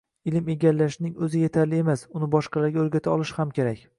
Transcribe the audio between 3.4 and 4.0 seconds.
ham kerak.